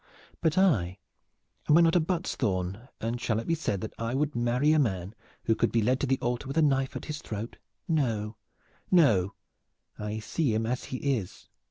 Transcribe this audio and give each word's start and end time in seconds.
But 0.41 0.57
I, 0.57 0.97
am 1.69 1.77
I 1.77 1.81
not 1.81 1.95
a 1.95 1.99
Buttesthorn, 2.01 2.87
and 2.99 3.21
shall 3.21 3.39
it 3.39 3.45
be 3.45 3.53
said 3.53 3.81
that 3.81 3.93
I 3.99 4.15
would 4.15 4.35
marry 4.35 4.71
a 4.71 4.79
man 4.79 5.13
who 5.43 5.53
could 5.53 5.71
be 5.71 5.83
led 5.83 5.99
to 5.99 6.07
the 6.07 6.17
altar 6.21 6.47
with 6.47 6.57
a 6.57 6.61
knife 6.63 6.95
at 6.95 7.05
his 7.05 7.21
throat? 7.21 7.57
No, 7.87 8.35
no, 8.89 9.35
I 9.99 10.17
see 10.17 10.55
him 10.55 10.65
as 10.65 10.85
he 10.85 10.97
is! 11.17 11.49